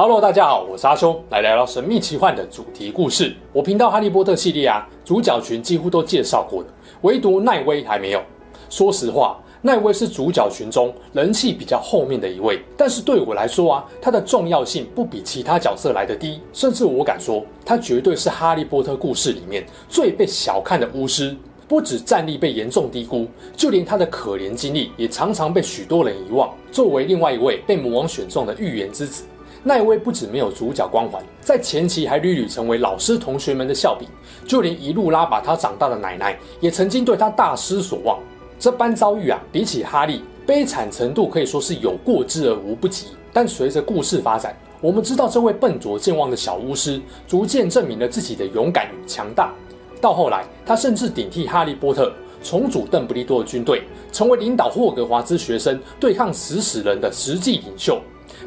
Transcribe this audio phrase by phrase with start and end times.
[0.00, 3.34] Hello，大家好，我是阿秋，来聊聊神秘奇幻的主题故事。
[3.52, 6.68] 我频道哈利波特系列啊，主角群几乎都介绍过的，
[7.00, 8.22] 唯独奈威还没有。
[8.70, 21.36] 说实话，奈威是主角群中人气比较后面的一位，但是对我来说啊，他的重要性不比其他角色来得低，甚至我敢说，他绝对是哈利波特故事里面最被小看的巫师。
[21.66, 26.54] 不止战力被严重低估，就连他的可怜经历也常常被许多人遗忘。
[26.70, 29.24] 作为另外一位被魔王选中的预言之子。
[29.68, 34.08] 奈威不止没有主角光环，在前期还屡屡成为老师同学们的笑柄，
[34.46, 38.18] 就连一路拉把他长大的奶奶也曾经对他大失所望。
[38.58, 43.08] 这般遭遇啊，比起哈利，悲惨程度可以说是有过之而无不及。
[43.30, 49.52] 但随着故事发展，我们知道这位笨拙健忘的小巫师逐渐证明了自己的勇敢与强大。
[50.00, 52.10] 到后来，他甚至顶替哈利波特
[52.42, 58.00] 重组邓布利多的军队，成为领导霍格华兹学生对抗食死人的实际领袖。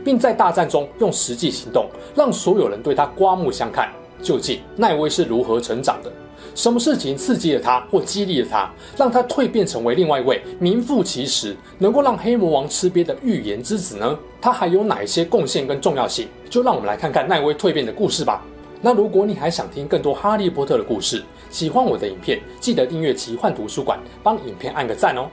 [0.03, 3.89] 并在大战中用实际行动让所有人对他刮目相看。
[4.21, 6.11] 究竟奈威是如何成长的？
[6.53, 14.19] 什么事情刺激了他或激励了他，让他蜕变成为另外一位名副其实能够让黑魔王吃瘪的预言之子呢？
[14.39, 16.27] 他还有哪一些贡献跟重要性？
[16.49, 18.43] 就让我们来看看奈威蜕变的故事吧。
[18.81, 25.29] 那如果你还想听更多哈利波特的故事，喜欢我的影片，记得订阅奇幻图书馆，帮影片按个赞哦。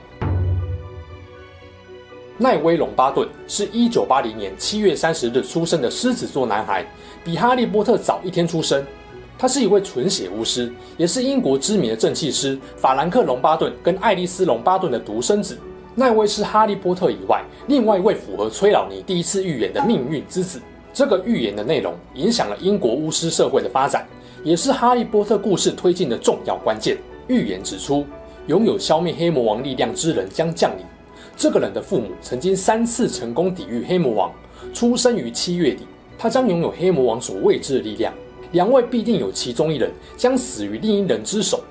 [2.41, 6.85] 奈威·龙巴顿是一九八零年七月三十日出生的狮子座男孩，
[7.21, 8.81] 比哈利波特早一天出生。
[9.37, 15.57] 他是一位纯血巫师，也是英国知名的正气师法兰克·龙巴顿跟爱丽丝·龙巴顿的独生子。
[15.95, 20.61] 奈威是哈利波特以外另外一位符合崔老尼第一次预言的命运之子。
[20.93, 24.07] 这个预言的内容影响了英国巫师社会的发展，
[24.45, 26.97] 也是哈利波特故事推进的重要关键。
[27.27, 28.05] 预言指出，
[28.47, 30.85] 拥有消灭黑魔王力量之人将降临。
[31.35, 34.31] 这个人的父母曾经三次成功抵御黑魔王，
[34.73, 35.85] 出生于七月底，
[36.17, 38.13] 他将拥有黑魔王所未知的力量。
[38.51, 41.61] 两位必定有其中一人将死于另一人之手。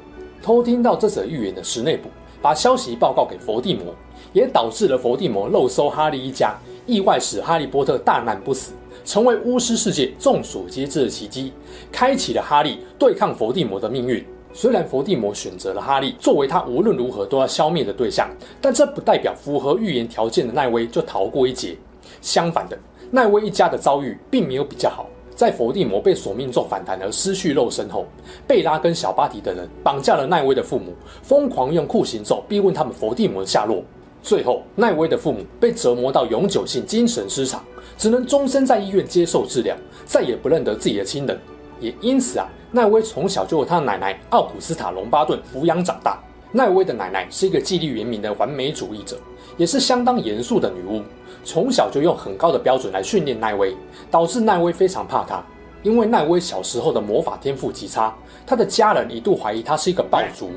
[0.40, 2.08] 偷听到这则预言的史内普
[2.40, 3.92] 把消息报告给佛地魔，
[4.32, 8.72] 也导致了佛地魔漏搜哈利一家，意外使哈利波特大难不死，
[9.04, 11.52] 成为巫师世界众所皆知的奇迹，
[11.90, 14.24] 开启了哈利对抗佛地魔的命运。
[14.52, 18.28] 虽然伏地魔选择了哈利作为他无论如何都要消灭的对象，
[18.60, 21.76] 但这不代表符合预言条件的奈威就逃过一劫。
[22.20, 22.78] 相反的，
[23.10, 25.06] 奈威一家的遭遇并没有比较好。
[25.36, 28.06] 在伏地魔被索命咒反弹而失去肉身后，
[28.44, 30.92] 贝拉跟小巴提等人绑架了奈威的父母，
[31.22, 33.80] 疯狂用酷刑咒逼问他们伏地魔的下落。
[34.20, 37.62] 最后，奈威的父母被折磨到永久性精神失常，
[37.96, 41.38] 只能终身在医院接受治疗，再也不认得自己的亲人。
[41.80, 42.46] 也因此啊。
[42.70, 46.18] 奈威从小就由他的奶奶奥古斯塔·隆巴顿抚养长大。
[46.52, 49.16] 奈威的奶奶是一个纪律严明的完美主义者，
[49.56, 51.02] 也是相当严肃的女巫。
[51.44, 53.74] 从小就用很高的标准来训练奈威，
[54.10, 55.42] 导致奈威非常怕她。
[55.82, 60.50] 因为奈威小时候的魔法天赋极差，他的家人一度怀疑他是一个爆族。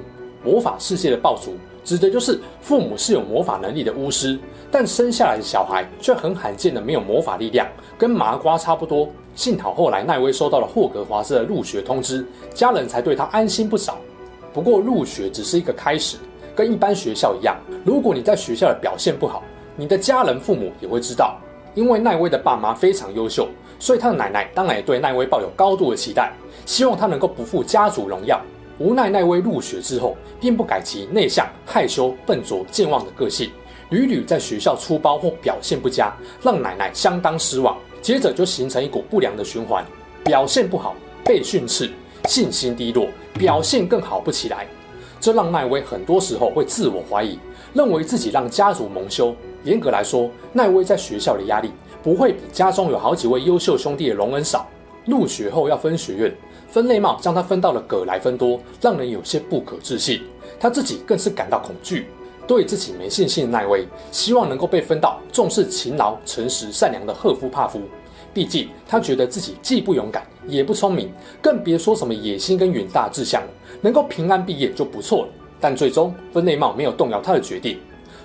[0.44, 4.40] 魔法世界的爆族指的就是父母是有魔法能力的巫师，
[4.72, 7.68] 但生下来的小孩却很罕见的没有魔法力量，
[8.02, 9.08] 跟麻瓜差不多。
[9.36, 14.00] 幸好后来奈威收到了霍格华兹的入学通知，家人才对他安心不少。
[14.52, 16.18] 不过入学只是一个开始，
[16.56, 19.44] 跟一般学校一样，如果你在学校的表现不好，
[19.76, 21.38] 你的家人父母也会知道。
[21.76, 23.48] 因为奈威的爸妈非常优秀，
[23.78, 26.34] 所以他的奶奶当然也对奈威抱有高度的期待，
[26.66, 28.42] 希望他能够不负家族荣耀。
[28.80, 33.52] 无奈奈威入学之后，并不改其内向、害羞、笨拙、健忘的个性，
[33.92, 36.12] 屡屡在学校出包或表现不佳，
[36.42, 37.78] 让奶奶相当失望。
[38.02, 39.86] 接着就形成一股不良的循环，
[40.24, 41.90] 表现不好被训斥，
[42.26, 44.68] 信心低落，表现更好不起来，
[45.20, 47.38] 这让奈威很多时候会自我怀疑，
[47.74, 49.36] 认为自己让家族蒙羞。
[49.64, 51.70] 严格来说，奈威在学校的压力
[52.02, 54.68] 不会比家中有好几位优秀兄弟的荣恩少。
[55.06, 56.36] 入学后要分学院，
[56.68, 60.22] 分类帽将他分到了葛莱芬多，让人有些不可置信，
[60.60, 62.08] 他自己更是感到恐惧。
[62.48, 67.82] 对自己没信心的奈威，希望能够被分到重视勤劳、诚实、善良的赫夫帕夫。
[68.34, 71.12] 毕竟他觉得自己既不勇敢，也不聪明，
[71.42, 73.48] 更别说什么野心跟远大志向了。
[73.82, 75.28] 能够平安毕业就不错了。
[75.60, 77.78] 但最终分内茂没有动摇他的决定。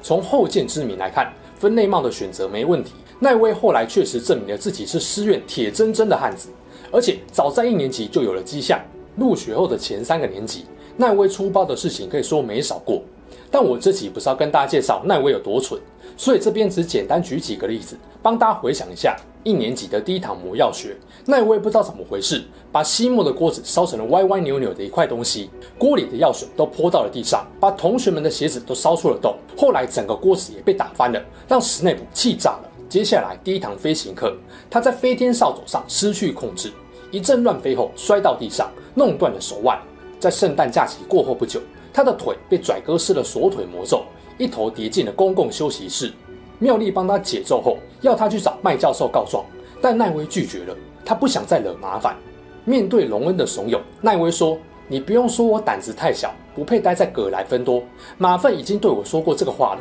[0.02, 2.92] 从后见之明来看，分内茂的选择没问题。
[3.18, 6.48] 奈威后来确实证明了自己是师院铁铮铮的汉子，
[6.90, 8.80] 而且早在一年级就有了迹象。
[9.16, 10.64] 入学后的前三个年级。
[10.96, 13.02] 奈威出包的事情可以说没少过。
[13.50, 15.78] 但我这集不是要跟大家介绍奈威有多蠢，
[16.16, 20.96] 所以这边只简单举几个例子，帮大家回想一下一年级的第一堂魔药学。
[21.26, 22.42] 奈威不知道怎么回事，
[22.72, 29.36] 把吸墨的锅子烧成了歪歪扭扭的一块东西，锅里的药水都泼到了地上，把同学们的鞋子都烧出了洞。
[29.56, 32.70] 后来整个锅子也被打翻了，让史内普气炸了。
[32.88, 34.34] 接下来第一堂飞行课，
[34.70, 36.72] 他在飞天扫帚上失去控制，
[37.10, 39.78] 一阵乱飞后摔到地上，弄断了手腕。
[40.18, 41.60] 在圣诞假期过后不久。
[41.92, 44.04] 他的腿被拽哥施了锁腿魔咒，
[44.38, 46.12] 一头跌进了公共休息室。
[46.58, 49.44] 妙丽帮他解咒后，要他去找麦教授告状，
[49.80, 50.76] 但奈威拒绝了。
[51.04, 52.16] 他不想再惹麻烦。
[52.64, 57.82] 面对荣恩的怂恿，奈威说：“你不用说我胆子太小，不配待在葛莱芬多。
[58.18, 59.80] 马份已经对我说过这个话了。”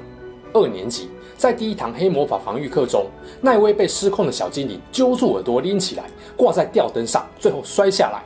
[0.53, 3.07] 二年级在第一堂黑魔法防御课中，
[3.41, 6.03] 奈威被失控的小精灵揪住耳朵拎起来，
[6.37, 8.21] 挂在吊灯上，最后摔下来。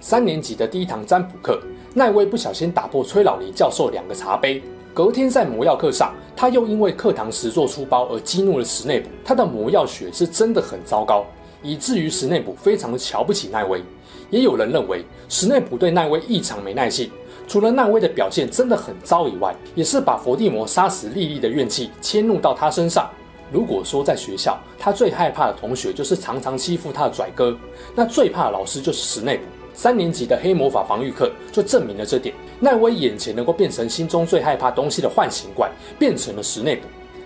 [0.00, 1.60] 三年级的第一堂占卜课。
[1.94, 4.62] 奈威不小心打破崔老尼教授两个茶杯。
[4.94, 9.08] 隔天在魔药课上，他又因为课堂时做出包而激怒了史内普。
[9.24, 11.24] 他的魔药学是真的很糟糕，
[11.62, 13.82] 以至于史内普非常的瞧不起奈威。
[14.28, 17.10] 也有人认为史内普对奈威异常没耐性。
[17.48, 23.10] 除了奈威的表现真的很糟以外，也是把伏地魔杀死莉莉的怨气迁怒到他身上。
[23.50, 27.56] 如果说在学校他最害怕的同学就是常常欺负他的拽哥，
[27.94, 29.44] 那最怕的老师就是史内普。
[29.74, 32.34] 三年级的黑魔法防御课就证明了这点。
[32.60, 36.82] 奈威眼前能够变成心中最害怕东西的幻形怪，变成了史内普。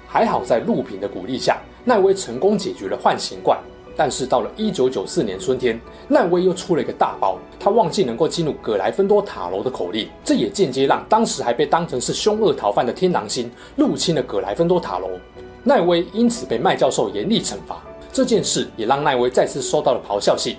[0.06, 3.58] 还好在陆平的鼓励下，奈威成功解决了幻形怪。
[3.98, 15.08] 但是到了一九九四年春天，奈威又出了一个大包，他忘记能够进入葛莱芬多塔楼的口令，这也间接让当时还被当成是凶恶逃犯的天狼星入侵了葛莱芬多塔楼。
[15.64, 17.82] 奈威因此被麦教授严厉惩罚。
[18.12, 20.56] 这件事也让奈威再次收到了咆哮信。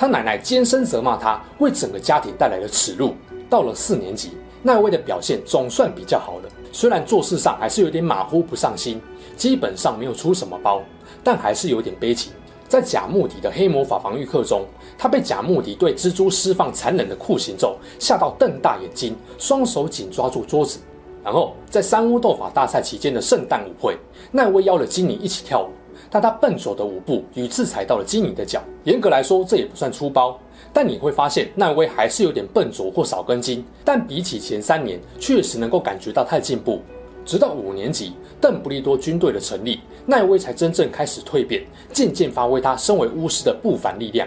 [0.00, 3.12] 他奶奶尖声责骂他，为整个家庭带来了耻辱。
[3.50, 4.30] 到了四年级，
[4.62, 8.98] 奈威的表现总算比较好了，虽然做事上还是有点马虎不上心，
[9.36, 10.80] 基本上没有出什么包，
[11.22, 12.32] 但还是有点悲情。
[12.66, 14.64] 在贾穆迪的黑魔法防御课中，
[14.96, 20.78] 他被贾穆迪对蜘蛛施放残忍的酷刑咒吓到瞪大眼睛，双手紧抓住桌子。
[21.22, 23.98] 然后在三巫斗法大赛期间的圣诞舞会，
[24.32, 25.68] 奈威邀了金妮一起跳舞。
[26.10, 30.36] 但他笨拙的舞步屡次踩到了金妮的脚，严格来说这也不算粗包，
[30.72, 36.80] 但你会发现奈威还是有点笨拙或少根筋，但比起前三年确实能够感觉到他的进步。
[37.24, 41.62] 直到五年级，邓布利多军队的成立，奈威才真正开始蜕变，
[41.92, 44.26] 渐渐发挥他身为巫师的不凡力量。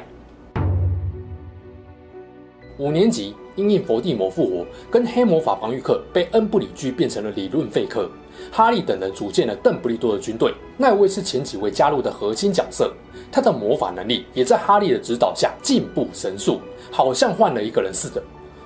[2.77, 8.09] 五年级，因应佛地魔复活，跟黑魔法防御课被恩布里居变成了理论废课。
[8.51, 12.93] 哈利等人组建了邓布利多的军队，奈威是前几位加入的核心角色。
[13.31, 16.59] 他的魔法能力也在哈利的指导下进步神速，
[16.91, 18.21] 好像换了一个人似的。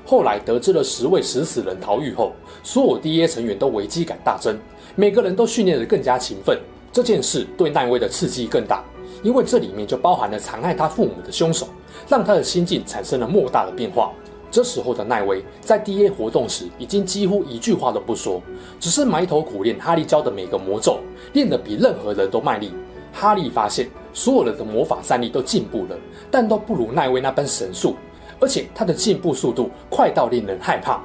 [0.05, 2.33] 后来得知了十位食死人逃狱后，
[2.63, 4.57] 所有 D.A 成员都危机感大增，
[4.95, 6.57] 每个人都训练得更加勤奋。
[6.91, 8.83] 这件事对奈威的刺激更大，
[9.21, 11.67] 因为这里面就包含了残害他父母的凶手，
[12.07, 14.11] 让他的心境产生了莫大的变化。
[14.57, 18.41] 这时候的奈威在 D.A 活动时，已经几乎一句话都不说，
[18.79, 20.97] 只是埋头苦练哈利教的每个魔咒，
[21.33, 22.73] 练得比任何人都卖力。
[23.13, 25.95] 哈利发现所有人的魔法战力都进步了，
[26.31, 27.95] 但都不如奈威那般神速，
[28.39, 31.03] 而且他的进步速度快到令人害怕。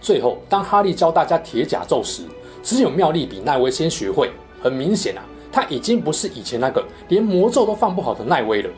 [0.00, 2.24] 最后，当哈利教大家铁甲咒时，
[2.60, 4.32] 只有妙丽比奈威先学会。
[4.60, 8.70] 很明显啊，他已经不是以前那个连魔咒都放不好的奈威了。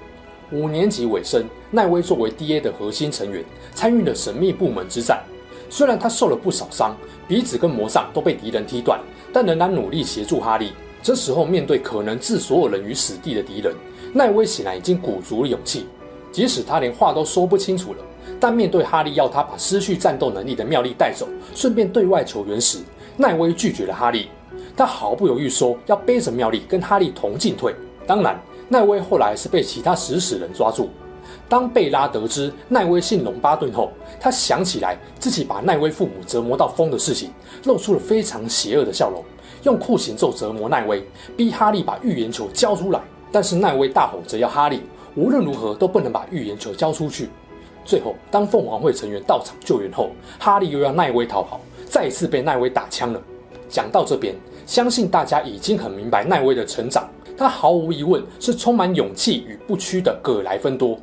[0.52, 3.42] 五年级尾声，奈威作为 D.A 的核心成员，
[3.74, 5.22] 参与了神秘部门之战。
[5.70, 6.94] 虽然他受了不少伤，
[7.26, 9.00] 鼻子跟魔杖都被敌人踢断，
[9.32, 10.72] 但仍然努力协助哈利。
[11.02, 13.74] 这时候，面对可能置所有人于死地的敌人，
[14.12, 15.86] 奈威显然已经鼓足了勇气。
[16.30, 17.98] 即使他连话都说不清楚了，
[18.38, 22.78] 但面对哈利要他把失去战斗能力的妙丽带走，顺便对外求援时，
[23.16, 24.28] 奈威拒绝了哈利。
[24.76, 27.74] 他毫不犹豫说要背着妙丽跟哈利同进退。
[28.06, 28.38] 当然。
[28.72, 30.88] 奈威后来是被其他食死人抓住。
[31.46, 37.30] 当贝拉得知奈威姓龙巴顿后，他想起来自己把奈威父母折磨到疯的事情，
[37.64, 39.22] 露出了非常邪恶的笑容，
[39.64, 43.00] 用酷刑咒折磨奈威，逼哈利把预言球交出来。
[43.30, 44.82] 但是奈威大吼着要哈利
[45.14, 47.28] 无论如何都不能把预言球交出去。
[47.84, 53.20] 最后，当凤凰会成员到场救援后，哈利又要奈威逃跑，再一次被奈威打枪了。
[53.68, 54.34] 讲到这边，
[54.66, 57.06] 相信大家已经很明白奈威的成长。
[57.42, 60.96] 他毫无疑问是充满勇气与不屈的葛莱芬多。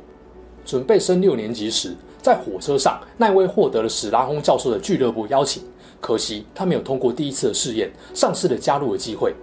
[0.64, 5.62] 准备升六年级时，在火车上，奈威获得了史拉轰教授的俱乐部邀请，
[6.00, 9.34] 可惜他没有通过第一次的试验，丧失了加入的机会。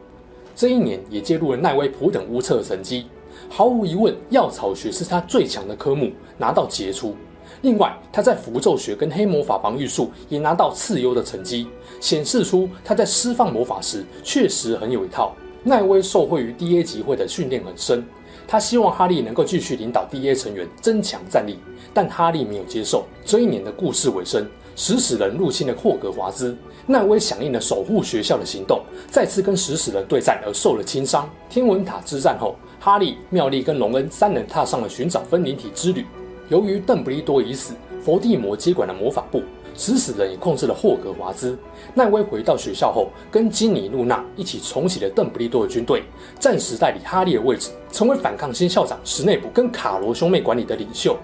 [0.56, 3.06] 这一年也揭露了奈威普等巫测的成绩，
[3.48, 7.16] 毫无疑问，药草学是他最强的科目，拿到杰出。
[7.62, 11.68] 另外，他在符咒学跟黑魔法防御术也拿到次优的成绩，
[12.00, 15.36] 显示出他在施放魔法时确实很有一套。
[15.68, 18.02] 奈威受惠于 D.A 集会的训练很深，
[18.48, 21.60] 他希望哈利能够继续领导 D.A 成员增强战力，
[21.94, 23.04] 但哈利没有接受。
[23.26, 24.48] 这一年的故事尾声，
[24.78, 26.56] 食死人入侵了霍格华兹，
[26.86, 28.82] 奈威响应了守护学校的行动，
[29.12, 31.30] 再次跟食死人对战而受了轻伤。
[31.50, 36.06] 天文塔之战后，哈利、妙丽跟隆恩三人踏上了寻找分灵体之旅。
[36.48, 39.44] 由于邓布利多已死，伏地魔接管了魔法部，
[39.78, 41.58] 食死人也控制了霍格华兹。
[41.94, 46.04] 奈威回到学校后，跟金妮、露娜一起重启了邓布利多的军队，
[46.38, 51.16] 暂时代理哈利的位置，成为反抗新校长史内普跟卡罗兄妹管理的领袖。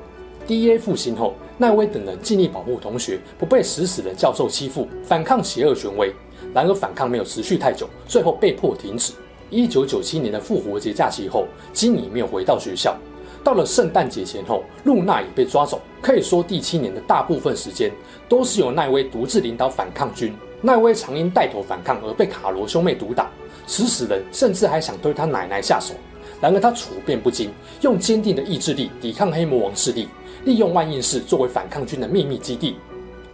[0.45, 0.77] D.A.
[0.77, 6.13] 复兴后，奈威等人尽力保护同学不被食死人教授欺负，反抗邪恶权威。
[6.53, 9.13] 然而反抗没有持续太久，最后被迫停止。
[9.49, 12.95] 一九九七年的复活节假期后，金妮没有回到学校。
[13.43, 15.81] 到了圣诞节前后，露娜也被抓走。
[16.01, 17.91] 可以说，第七年的大部分时间
[18.29, 20.33] 都是由奈威独自领导反抗军。
[20.61, 23.29] 奈威常因带头反抗而被卡罗兄妹毒打，
[23.67, 25.93] 死死人甚至还想对他奶奶下手。
[26.39, 30.07] 然而他处变不惊，用坚定的意志力抵抗黑魔王势力，
[30.45, 32.77] 利用万应室作为反抗军的秘密基地。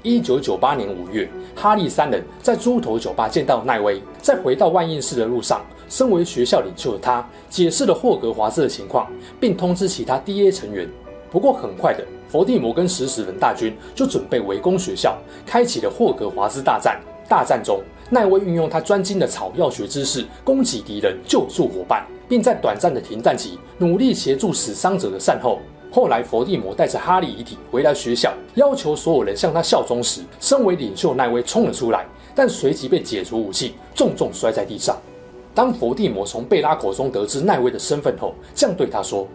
[0.02, 5.62] 一九九八年五月，哈利三人在猪头酒吧见到奈威，在回到万应室的路上。
[5.90, 10.88] 身为学校领袖的他，解释了霍格华兹的情况，并通知其他 D.A 成员。
[11.30, 17.02] 不过，很快的，伏地魔跟食死人大军就准备围攻学校，开启了霍格华兹大战。
[17.28, 25.60] 大战中，奈威运用他专精的草药学知识，攻击敌人，救助伙伴，并在短暂的停战期努力协助死伤者的善后。
[25.92, 34.98] 后来，伏地魔带着哈利遗体回来学校，要求所有人向他效忠时，身为领袖奈威冲了出来，但随即被解除武器，重重摔在地上。
[35.60, 39.28] 当伏地魔从贝拉口中得知奈威的身份后，这样对他说：“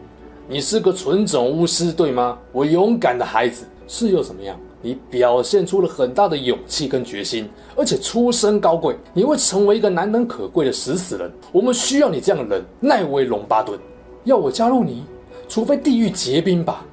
[0.49, 2.38] 你是个纯种巫师，对吗？
[2.50, 4.59] 我勇敢的孩子，是又怎么样？
[4.81, 11.31] 你表现出了很大的勇气跟决心，而且出身高贵，你会成为一个难能可贵的食死人。
[11.52, 13.78] 我们需要你这样的人，奈威·龙巴顿。
[14.25, 15.04] 要我加入你？
[15.47, 16.87] 除非地狱结冰吧。”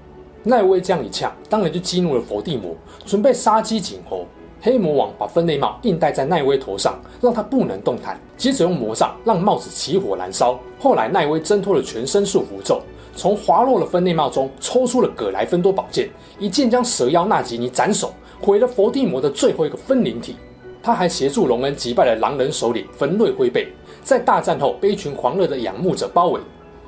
[0.43, 4.25] 奈威这样一呛，当然就激怒了伏地魔，准备杀鸡儆猴。
[4.63, 8.19] 黑魔王把分类帽硬戴在奈威头上，让他不能动弹。
[8.37, 10.59] 接着用魔杖让帽子起火燃烧。
[10.79, 12.79] 后来奈威挣脱了全身束缚咒，
[13.15, 20.35] 从滑落的分类帽中抽出了葛莱芬多宝剑，一剑将蛇妖纳吉尼斩首，毁了伏地魔的最后一个分灵体。
[20.83, 23.67] 他还协助荣恩击败了狼人首领焚瑞灰背，
[24.03, 26.39] 在大战后被一群狂热的仰慕者包围。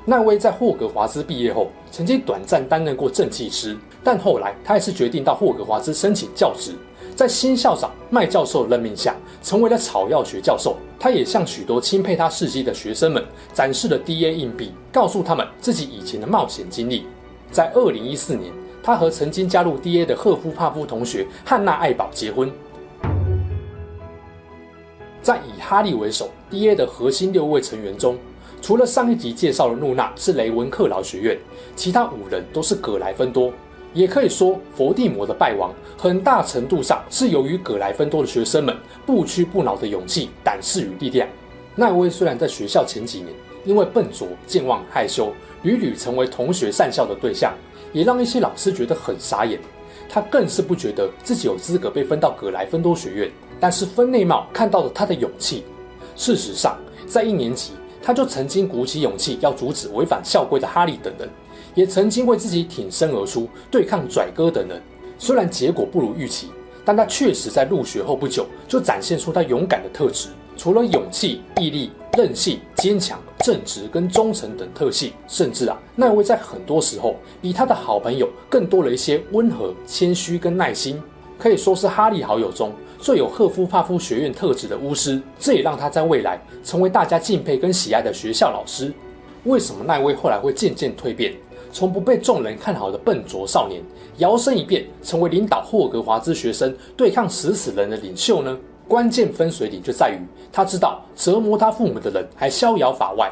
[0.06, 6.72] 奈威在霍格华兹毕业后，曾经短暂担任过正气师，但后来他还是决定到霍格华兹申请教职。
[7.16, 10.76] 在新校长麦教授任命下，成为了草药学教授。
[10.98, 17.06] 他也向许多钦佩他事迹的学生们展示了 D.A 硬币，告诉他们自己以前的冒险经历。
[17.50, 22.52] 在二零一四年，他和曾经加入 D.A 的赫夫帕夫同学汉娜·艾宝结婚。
[25.22, 28.18] 在以哈利为首 D.A 的核心六位成员中，
[28.64, 31.38] 除了上一集介绍的露娜是雷文克劳学院，
[31.76, 33.52] 其他五人都是葛莱芬多。
[33.92, 38.74] 也可以说，伏地魔的败亡很大程度上是由于葛莱芬多的学生们。
[39.04, 41.28] 不屈不挠的勇气、胆识与力量。
[41.74, 43.28] 奈威虽然在学校前几年
[43.66, 45.30] 因为笨拙、健忘、害羞，
[45.62, 47.52] 屡屡成为同学讪笑的对象，
[47.92, 49.60] 也让一些老师觉得很傻眼。
[50.08, 53.30] 他更是不觉得自己有资格被分到葛莱芬多学院。
[53.60, 55.64] 但是分内貌看到了他的勇气。
[56.16, 57.72] 事实上，在一年级，
[58.04, 61.26] 他就曾经鼓起勇气要阻止违反校规的哈利等人。
[61.74, 64.80] 也曾经为自己挺身而出，对抗拽哥等人。
[65.18, 66.50] 虽然结果不如预期，
[66.84, 70.28] 但他确实在入学后不久就展现出他勇敢的特质。
[70.56, 81.02] 除了勇气、毅力、韧性、坚强、正直跟忠诚等特性，甚至啊，奈威在很多时候比他的好朋友更多了一些温和、谦虚跟耐心，
[81.36, 82.70] 可以说是哈利好友中
[83.04, 85.20] 最有赫夫帕夫学院特质的巫师。
[85.38, 88.90] 这也让他在未来成为大家敬佩跟喜爱的学校老师。
[89.44, 91.34] 为什么奈威后来会渐渐蜕变？
[91.70, 93.82] 从不被众人看好的笨拙少年，
[94.16, 98.56] 摇身一变成为领导霍格华兹学生对抗食死人的领袖呢？
[98.88, 100.16] 关键分水岭就在于
[100.50, 103.30] 他知道折磨他父母的人还逍遥法外。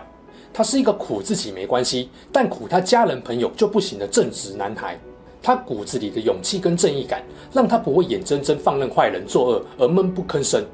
[0.53, 5.01] 他是一个苦自己没关系，但苦他家人朋友就不行的正直男孩。
[5.43, 7.23] 他骨子里的勇气跟正义感，
[7.53, 10.65] 让他不会眼睁睁放任坏人作恶而闷不吭声。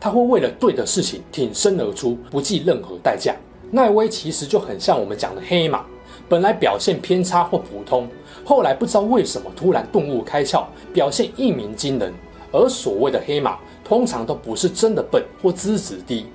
[0.00, 3.34] 他会为了对的事情挺身而出，不计任何代价。
[3.70, 5.84] 奈威其实就很像我们讲的黑马。
[6.28, 8.08] 本来表现偏差或普通，
[8.44, 12.12] 后来不知道为什么突然顿悟开窍，表现一鸣惊人。
[12.52, 16.26] 而所谓的黑马，通常都不是真的笨或资质低，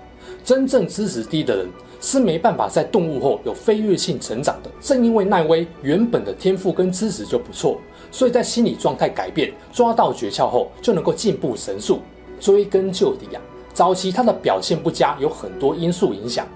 [0.43, 1.67] 真正资质低的人
[1.99, 4.71] 是没办法在顿悟后有飞跃性成长的。
[4.79, 7.79] 正因为奈威原本的天赋跟资质就不错，
[8.11, 11.99] 所以在心理状态改变、抓到诀窍后，就能够进步神速。
[12.39, 16.47] 追根究底啊，早期他的表现不佳有很多因素影响。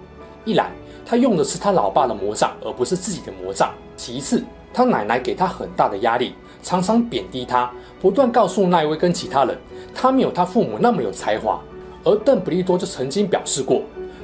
[0.44, 0.72] 一来，
[1.06, 9.56] 他用的是他老爸的魔杖，而不是自己的魔杖；其次，他奶奶给他很大的压力，常常贬低他，不断告诉奈威跟其他人，
[9.94, 11.62] 他没有他父母那么有才华。
[12.06, 13.82] 而邓布利多就曾经表示过，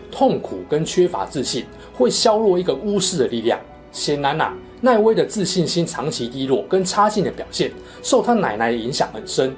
[0.09, 3.59] 痛苦跟缺乏自信会削弱一个巫师的力量。
[3.91, 7.71] 显然啊，奈威的自信心长期低落跟差劲的表现，
[8.01, 9.53] 受他奶奶的影响很深。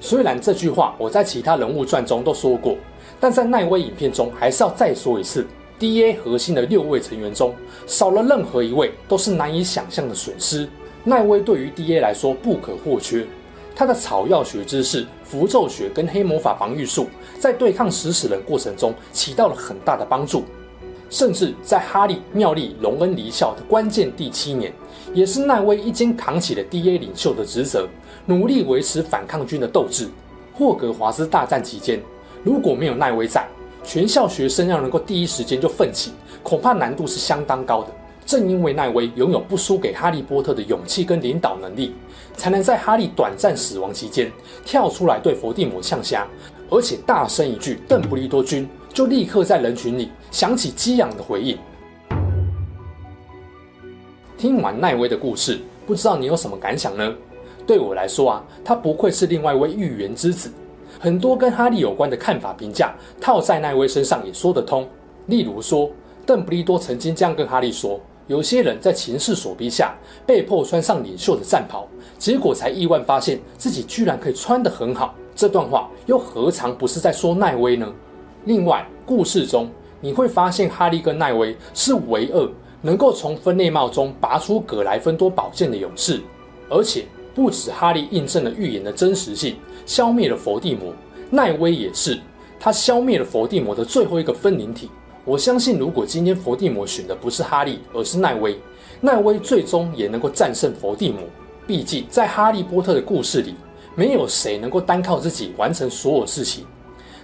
[0.00, 2.76] 虽然这句话我在其他人物传中都说过，
[3.18, 5.44] 但在奈威影片中还是要再说一次
[5.78, 7.54] ：D.A 核心的六位成员中，
[7.86, 10.68] 少了任何一位都是难以想象的损失。
[11.02, 13.26] 奈威对于 D.A 来说不可或缺。
[13.76, 20.44] 他的草药学知识、符咒学跟黑魔法防御术，在对抗食死人过程中起到了很大的帮助。
[21.10, 24.72] 甚至在哈利、妙丽、荣恩离校的关键第七年，
[25.12, 27.86] 也是奈威一肩扛起了 D.A 领袖的职责，
[28.24, 30.08] 努力维持反抗军的斗志。
[30.54, 32.00] 霍格华兹大战期间，
[32.42, 33.46] 如果没有奈威在，
[33.84, 37.90] 全校学生要能够第一时间就奋起，恐怕难度是相当高的。
[38.26, 41.94] 正因为奈威拥有不输给哈利波特的勇气跟领导能力，
[42.36, 44.30] 才能在哈利短暂死亡期间
[44.64, 46.26] 跳出来对伏地魔呛虾，
[46.68, 51.56] 而且大声一句“邓布利多君”，就立刻在人群里响起激昂的回应。
[54.36, 57.14] 听完奈威的故事，不知道你有什么感想呢？
[57.64, 60.50] 对我来说啊，他不愧是另外一位预言之子，
[60.98, 64.84] 很多跟哈利有关的看法评价套在奈威身上也说得通。
[65.26, 65.88] 例如说，
[66.26, 68.00] 邓布利多曾经这样跟哈利说。
[68.26, 69.94] 有些人在情势所逼下，
[70.26, 71.86] 被迫穿上领袖的战袍，
[72.18, 75.14] 结果才意外发现自己居然可以穿得很好。
[75.34, 77.86] 这段话又何尝不是在说奈威呢？
[78.44, 82.50] 另外，故事中你会发现哈利跟奈威是唯二
[82.82, 86.20] 能够从分类帽中拔出葛莱芬多宝剑的勇士，
[86.68, 87.04] 而且
[87.34, 90.92] 不止哈利印证了预言的真实性，消灭了伏地魔，
[91.30, 92.18] 奈威也是，
[92.58, 94.90] 他消灭了伏地魔的最后一个分灵体。
[95.26, 98.56] 我相信，如果今天伏地魔选的不是哈利，而是奈威，
[99.00, 101.20] 奈威最终也能够战胜伏地魔。
[101.66, 103.56] 毕竟，在哈利波特的故事里，
[103.96, 106.64] 没有谁能够单靠自己完成所有事情。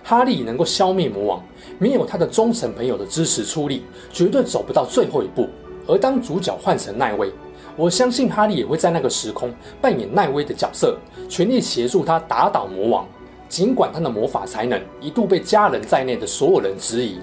[0.02, 1.44] 哈利能够消灭魔王，
[1.78, 5.48] 没有他的忠诚朋友的支持出力，绝对走不到最后一步。
[5.86, 7.32] 而当主角换成奈威，
[7.76, 13.06] 我相信哈利也会在那个时空扮演奈威的角色，全力协助他打倒魔王。
[13.48, 17.20] 尽管他的魔法才能一度被家人在内的所有人质疑。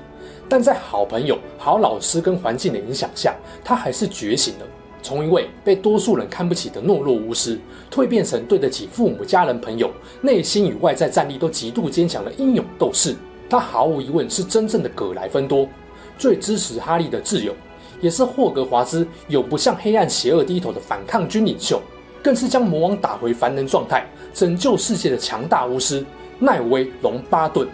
[0.49, 4.65] 但在好朋友、好老师跟环境的影响下，他还是觉醒了，
[5.03, 7.59] 从一位被多数人看不起的懦弱巫师，
[7.91, 13.15] 蜕变成对得起父母、家人、朋友，内心与外在战力都极度坚强的英勇斗士。
[13.47, 15.67] 他毫无疑问是真正的葛莱芬多，
[16.17, 17.53] 最支持哈利的挚友，
[18.01, 21.79] 也是霍格华兹永不向黑暗邪恶低头的反抗军领袖，
[22.23, 26.03] 更是将魔王打回凡人状态、拯救世界的强大巫师
[26.39, 27.67] 奈威·龙巴顿。